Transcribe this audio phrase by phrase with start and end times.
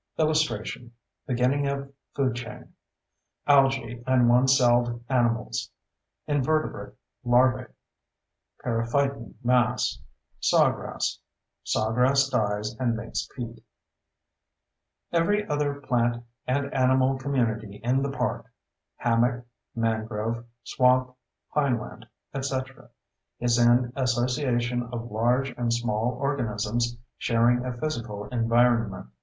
[0.17, 0.91] [Illustration:
[1.27, 2.73] BEGINNING OF FOOD CHAIN]
[3.45, 5.69] ALGAE AND ONE CELLED ANIMALS
[6.25, 7.67] INVERTEBRATE LARVAE
[8.63, 10.01] PERIPHYTON MASS
[10.39, 11.19] SAWGRASS
[11.63, 13.63] SAWGRASS DIES AND MAKES PEAT
[15.11, 19.45] Every other plant and animal community in the park—hammock,
[19.75, 21.15] mangrove swamp,
[21.53, 29.05] pineland, etc.—is an association of large and small organisms sharing a physical environment.